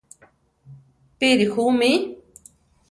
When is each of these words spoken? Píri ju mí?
Píri 1.19 1.47
ju 1.53 1.67
mí? 1.79 1.91